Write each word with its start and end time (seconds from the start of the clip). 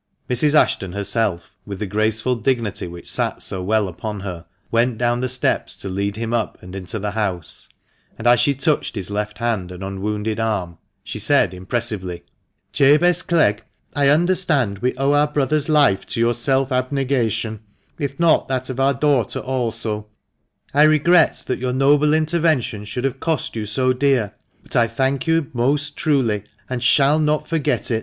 300 0.25 0.25
TEE 0.25 0.33
MANCHESTER 0.33 0.47
MAM. 0.47 0.59
Mrs. 0.59 0.63
Ashton 0.63 0.93
herseifi 0.93 1.41
with 1.67 1.77
the 1.77 1.85
graceful 1.85 2.35
dignity 2.35 2.87
which 2.87 3.07
sat 3.11 3.43
so 3.43 3.61
well 3.61 3.87
upon 3.87 4.21
her, 4.21 4.47
went 4.71 4.97
down 4.97 5.21
the 5.21 5.29
steps 5.29 5.75
to 5.75 5.89
lead 5.89 6.15
him 6.15 6.33
op 6.33 6.57
and 6.63 6.75
into 6.75 6.97
the 6.97 7.11
boose, 7.11 7.69
and, 8.17 8.25
as 8.25 8.39
she 8.39 8.55
touched 8.55 8.95
his 8.95 9.11
left 9.11 9.37
hand 9.37 9.71
and 9.71 9.83
unwounded 9.83 10.39
arm, 10.39 10.79
sae 11.05 11.19
said 11.19 11.53
impressively, 11.53 12.23
"Jabez 12.73 13.21
Clegg, 13.21 13.61
I 13.95 14.07
understand 14.07 14.79
we 14.79 14.95
owe 14.95 15.11
our 15.13 15.27
brother's 15.27 15.69
life 15.69 16.07
to 16.07 16.19
TOOT 16.21 16.35
self 16.35 16.71
abnegation, 16.71 17.59
if 17.99 18.19
not 18.19 18.47
that 18.47 18.71
of 18.71 18.79
our 18.79 18.95
daughter 18.95 19.37
aba 19.41 20.05
I 20.73 20.83
icgiel 20.87 21.45
that 21.45 21.59
your 21.59 21.73
noble 21.73 22.15
intervention 22.15 22.85
should 22.85 23.03
have 23.03 23.19
cost 23.19 23.55
you 23.55 23.67
so 23.67 23.93
dear; 23.93 24.33
but 24.63 24.75
I 24.75 24.87
thank 24.87 25.27
you 25.27 25.51
most 25.53 25.95
truly, 25.95 26.41
and 26.67 26.81
shall 26.81 27.19
not 27.19 27.47
forget 27.47 27.91
U." 27.91 27.99